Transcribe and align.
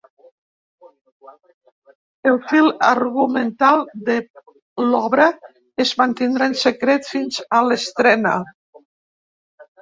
El 2.31 2.39
fil 2.51 2.69
argumental 2.87 3.81
de 4.07 4.15
l’obra 4.93 5.27
es 5.87 5.93
mantindrà 6.01 6.49
en 6.53 6.57
secret 6.63 7.07
fins 7.11 7.39
a 7.59 7.61
l’estrena. 7.69 8.35